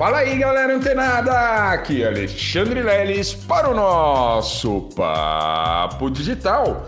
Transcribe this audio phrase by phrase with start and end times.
[0.00, 1.30] Fala aí, galera antenada!
[1.72, 6.86] Aqui é Alexandre Leles para o nosso Papo Digital.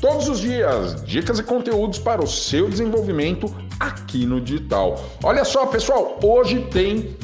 [0.00, 4.98] Todos os dias, dicas e conteúdos para o seu desenvolvimento aqui no digital.
[5.22, 7.14] Olha só, pessoal, hoje tem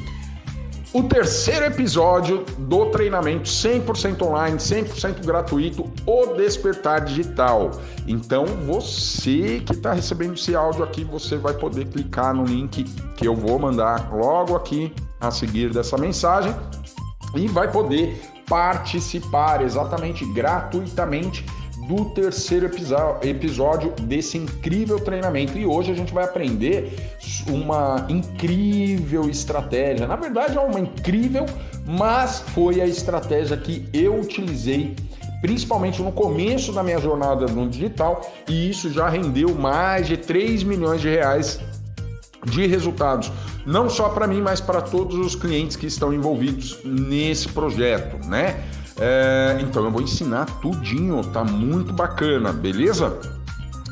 [0.92, 7.71] o terceiro episódio do treinamento 100% online, 100% gratuito, O Despertar Digital.
[8.06, 12.85] Então, você que está recebendo esse áudio aqui, você vai poder clicar no link
[13.17, 14.92] que eu vou mandar logo aqui
[15.23, 16.55] a seguir dessa mensagem
[17.35, 21.45] e vai poder participar exatamente gratuitamente
[21.89, 22.71] do terceiro
[23.23, 25.59] episódio desse incrível treinamento.
[25.59, 27.16] E hoje a gente vai aprender
[27.49, 30.07] uma incrível estratégia.
[30.07, 31.47] Na verdade, é uma incrível,
[31.87, 34.95] mas foi a estratégia que eu utilizei
[35.41, 40.63] principalmente no começo da minha jornada no digital, e isso já rendeu mais de 3
[40.63, 41.59] milhões de reais
[42.45, 43.30] de resultados,
[43.64, 48.65] não só para mim, mas para todos os clientes que estão envolvidos nesse projeto, né?
[48.99, 53.18] É, então eu vou ensinar tudinho, tá muito bacana, beleza?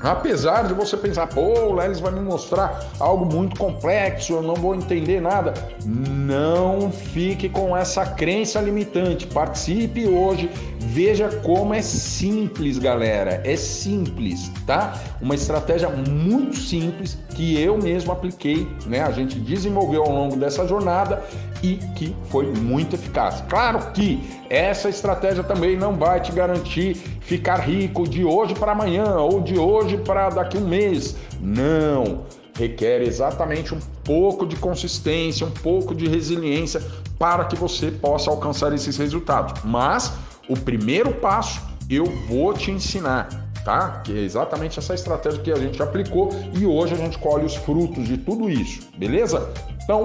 [0.01, 4.55] Apesar de você pensar, pô, o Lelis vai me mostrar algo muito complexo, eu não
[4.55, 5.53] vou entender nada.
[5.85, 9.27] Não fique com essa crença limitante.
[9.27, 13.43] Participe hoje, veja como é simples, galera.
[13.45, 14.95] É simples, tá?
[15.21, 19.03] Uma estratégia muito simples que eu mesmo apliquei, né?
[19.03, 21.23] A gente desenvolveu ao longo dessa jornada
[21.63, 23.45] e que foi muito eficaz.
[23.49, 29.17] Claro que essa estratégia também não vai te garantir ficar rico de hoje para amanhã
[29.17, 31.17] ou de hoje para daqui um mês.
[31.41, 32.25] Não.
[32.57, 36.83] Requer exatamente um pouco de consistência, um pouco de resiliência
[37.19, 39.63] para que você possa alcançar esses resultados.
[39.65, 40.13] Mas
[40.49, 43.29] o primeiro passo eu vou te ensinar,
[43.65, 44.01] tá?
[44.05, 47.57] Que é exatamente essa estratégia que a gente aplicou e hoje a gente colhe os
[47.57, 49.53] frutos de tudo isso, beleza?
[49.83, 50.05] Então,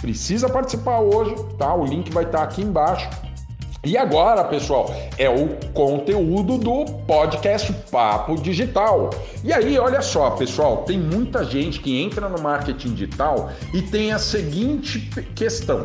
[0.00, 1.74] precisa participar hoje, tá?
[1.74, 3.08] O link vai estar aqui embaixo.
[3.84, 9.10] E agora, pessoal, é o conteúdo do podcast Papo Digital.
[9.42, 14.12] E aí, olha só, pessoal, tem muita gente que entra no marketing digital e tem
[14.12, 15.84] a seguinte questão: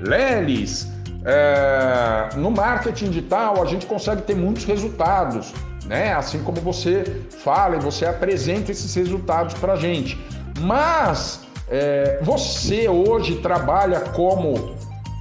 [0.00, 0.86] Lelis,
[1.24, 5.52] é, no marketing digital a gente consegue ter muitos resultados,
[5.86, 6.12] né?
[6.12, 10.16] Assim como você fala e você apresenta esses resultados para gente.
[10.60, 14.76] Mas é, você hoje trabalha como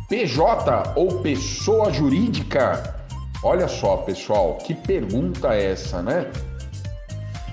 [0.08, 2.96] PJ ou pessoa jurídica?
[3.44, 6.30] Olha só, pessoal, que pergunta é essa, né?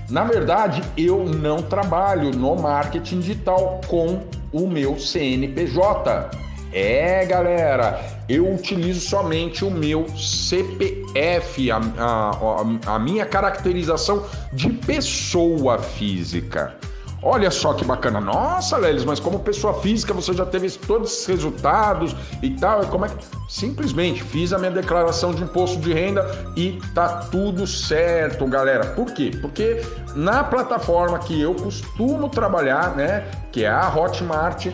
[0.09, 4.21] Na verdade, eu não trabalho no marketing digital com
[4.51, 6.29] o meu CNPJ.
[6.71, 15.79] É, galera, eu utilizo somente o meu CPF, a, a, a minha caracterização de pessoa
[15.79, 16.75] física.
[17.23, 18.19] Olha só que bacana.
[18.19, 22.85] Nossa, Lelis, mas como pessoa física você já teve todos esses resultados e tal.
[22.87, 23.15] Como é que.
[23.47, 26.25] Simplesmente fiz a minha declaração de imposto de renda
[26.55, 28.87] e tá tudo certo, galera.
[28.87, 29.31] Por quê?
[29.41, 29.81] Porque
[30.15, 34.67] na plataforma que eu costumo trabalhar, né, que é a Hotmart,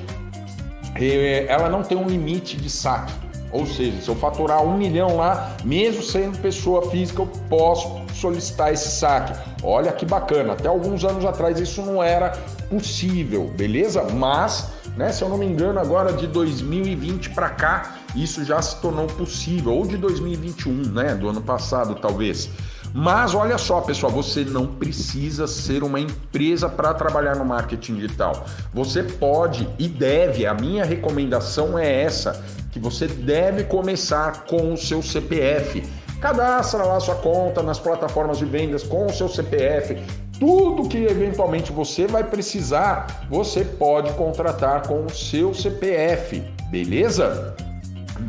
[0.95, 3.28] eh, ela não tem um limite de saque.
[3.51, 8.71] Ou seja, se eu faturar um milhão lá, mesmo sendo pessoa física, eu posso solicitar
[8.73, 9.33] esse saque.
[9.63, 12.31] Olha que bacana, até alguns anos atrás isso não era
[12.69, 14.03] possível, beleza?
[14.03, 18.79] Mas, né, se eu não me engano, agora de 2020 para cá, isso já se
[18.81, 22.49] tornou possível, ou de 2021, né, do ano passado talvez.
[22.93, 28.45] Mas olha só, pessoal, você não precisa ser uma empresa para trabalhar no marketing digital.
[28.73, 34.77] Você pode e deve, a minha recomendação é essa, que você deve começar com o
[34.77, 35.83] seu CPF.
[36.19, 39.97] Cadastra lá sua conta nas plataformas de vendas com o seu CPF.
[40.39, 47.55] Tudo que eventualmente você vai precisar, você pode contratar com o seu CPF, beleza?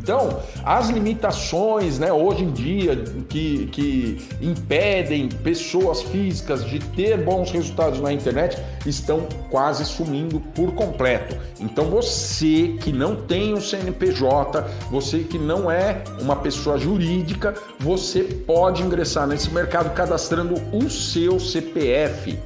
[0.01, 2.95] Então, as limitações, né, hoje em dia,
[3.29, 10.73] que, que impedem pessoas físicas de ter bons resultados na internet, estão quase sumindo por
[10.73, 11.37] completo.
[11.59, 18.23] Então, você que não tem o CNPJ, você que não é uma pessoa jurídica, você
[18.23, 22.39] pode ingressar nesse mercado cadastrando o seu CPF.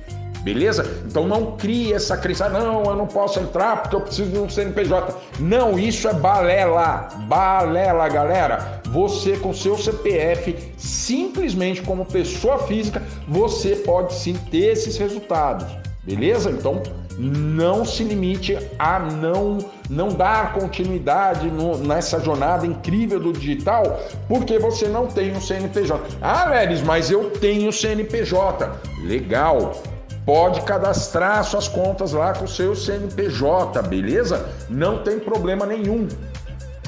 [0.46, 0.86] Beleza?
[1.08, 4.48] Então não crie essa crença, não, eu não posso entrar porque eu preciso de um
[4.48, 5.12] CNPJ.
[5.40, 7.10] Não, isso é balela.
[7.28, 8.80] Balela, galera.
[8.90, 15.66] Você com seu CPF, simplesmente como pessoa física, você pode sim ter esses resultados.
[16.04, 16.52] Beleza?
[16.52, 16.84] Então
[17.18, 19.58] não se limite a não
[19.90, 26.04] não dar continuidade no, nessa jornada incrível do digital porque você não tem um CNPJ.
[26.22, 28.70] Ah, Leris, mas eu tenho CNPJ.
[29.08, 29.74] Legal.
[30.26, 34.50] Pode cadastrar suas contas lá com o seu CNPJ, beleza?
[34.70, 36.08] Não tem problema nenhum.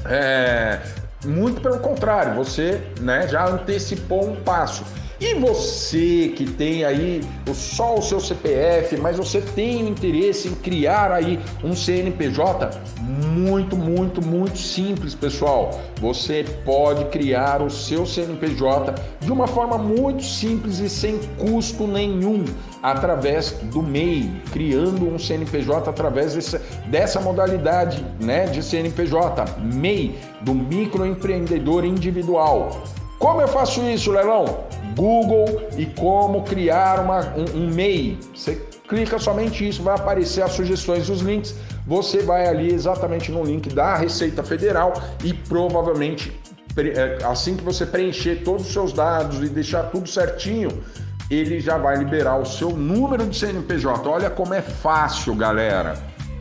[0.05, 0.79] É,
[1.25, 4.83] muito pelo contrário, você né, já antecipou um passo.
[5.19, 7.21] E você que tem aí
[7.51, 12.69] só o seu CPF, mas você tem interesse em criar aí um CNPJ,
[13.01, 15.81] muito, muito, muito simples, pessoal.
[15.99, 22.45] Você pode criar o seu CNPJ de uma forma muito simples e sem custo nenhum,
[22.83, 30.53] através do MEI, criando um CNPJ através desse, dessa modalidade né, de CNPJ, MEI, do
[30.53, 32.83] microempreendedor individual.
[33.19, 34.65] Como eu faço isso, Leilão?
[34.95, 38.19] Google e como criar uma, um, um MEI.
[38.33, 38.55] Você
[38.87, 41.55] clica somente isso, vai aparecer as sugestões os links.
[41.85, 44.93] Você vai ali exatamente no link da Receita Federal
[45.23, 46.37] e provavelmente
[46.77, 50.83] é, assim que você preencher todos os seus dados e deixar tudo certinho,
[51.29, 54.07] ele já vai liberar o seu número de CNPJ.
[54.07, 55.97] Olha como é fácil, galera.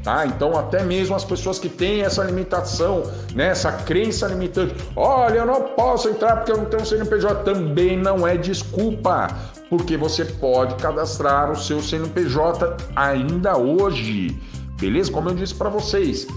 [0.06, 0.24] Tá?
[0.24, 3.02] Então, até mesmo as pessoas que têm essa limitação,
[3.34, 7.98] né, essa crença limitante, olha, eu não posso entrar porque eu não tenho CNPJ, também
[7.98, 9.26] não é desculpa,
[9.68, 14.40] porque você pode cadastrar o seu CNPJ ainda hoje,
[14.80, 15.10] beleza?
[15.10, 16.28] Como eu disse para vocês,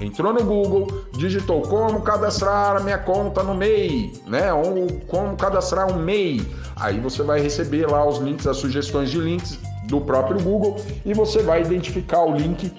[0.00, 4.52] entrou no Google, digitou como cadastrar a minha conta no MEI, né?
[4.52, 6.44] Ou como cadastrar um MEI.
[6.74, 11.14] Aí você vai receber lá os links, as sugestões de links do próprio Google e
[11.14, 12.72] você vai identificar o link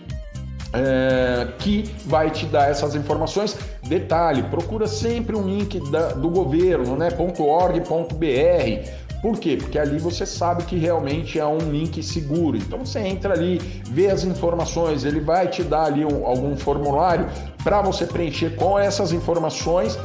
[0.74, 3.58] é, que vai te dar essas informações.
[3.84, 7.10] Detalhe, procura sempre um link da, do governo, né?
[7.18, 9.08] .org.br.
[9.22, 9.58] Por quê?
[9.58, 12.58] Porque ali você sabe que realmente é um link seguro.
[12.58, 17.28] Então você entra ali, vê as informações, ele vai te dar ali um, algum formulário
[17.64, 19.98] para você preencher com essas informações.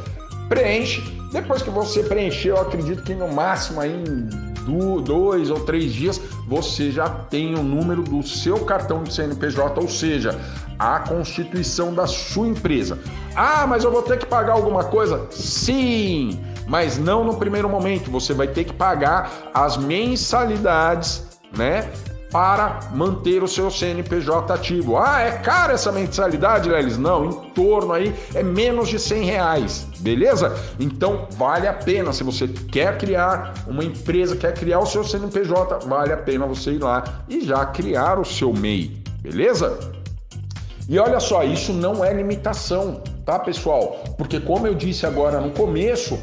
[0.49, 1.01] Preenche.
[1.31, 6.21] Depois que você preencher, eu acredito que no máximo aí em dois ou três dias,
[6.47, 10.39] você já tem o número do seu cartão de CNPJ, ou seja,
[10.79, 12.99] a constituição da sua empresa.
[13.35, 15.27] Ah, mas eu vou ter que pagar alguma coisa?
[15.31, 18.11] Sim, mas não no primeiro momento.
[18.11, 21.25] Você vai ter que pagar as mensalidades,
[21.55, 21.89] né?
[22.33, 24.97] para manter o seu CNPJ ativo.
[24.97, 26.97] Ah, é cara essa mensalidade, Lelis?
[26.97, 30.53] Não, em torno aí é menos de 100 reais, beleza?
[30.79, 35.87] Então vale a pena, se você quer criar uma empresa, quer criar o seu CNPJ,
[35.87, 39.79] vale a pena você ir lá e já criar o seu MEI, beleza?
[40.87, 44.03] E olha só, isso não é limitação, tá pessoal?
[44.17, 46.19] Porque como eu disse agora no começo,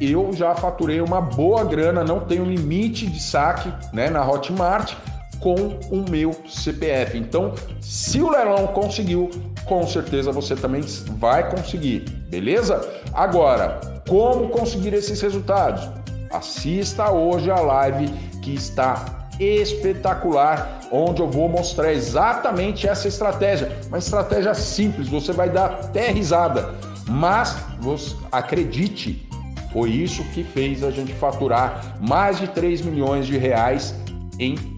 [0.00, 4.94] eu já faturei uma boa grana, não tenho limite de saque né, na Hotmart
[5.38, 5.54] com
[5.90, 7.18] o meu CPF.
[7.18, 9.30] Então, se o leilão conseguiu,
[9.64, 10.82] com certeza você também
[11.16, 12.86] vai conseguir, beleza?
[13.12, 15.88] Agora, como conseguir esses resultados?
[16.30, 18.08] Assista hoje a live
[18.42, 23.72] que está espetacular, onde eu vou mostrar exatamente essa estratégia.
[23.88, 26.74] Uma estratégia simples, você vai dar até risada,
[27.08, 29.28] mas você, acredite,
[29.72, 33.94] foi isso que fez a gente faturar mais de 3 milhões de reais
[34.38, 34.73] em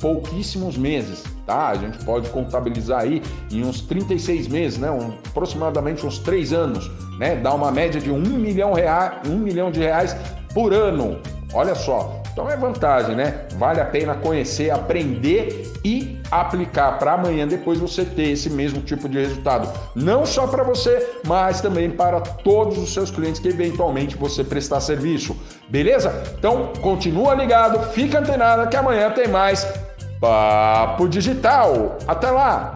[0.00, 1.68] pouquíssimos meses, tá?
[1.68, 4.90] A gente pode contabilizar aí em uns 36 meses, né?
[4.90, 7.36] Um, aproximadamente uns 3 anos, né?
[7.36, 10.16] Dá uma média de 1 milhão, real, 1 milhão de reais
[10.54, 11.18] por ano.
[11.54, 13.46] Olha só, então é vantagem, né?
[13.56, 19.06] Vale a pena conhecer, aprender e aplicar para amanhã depois você ter esse mesmo tipo
[19.06, 19.68] de resultado.
[19.94, 24.80] Não só para você, mas também para todos os seus clientes que eventualmente você prestar
[24.80, 25.36] serviço.
[25.72, 26.22] Beleza?
[26.38, 29.66] Então continua ligado, fica antenado que amanhã tem mais
[30.20, 31.96] Papo Digital.
[32.06, 32.70] Até lá!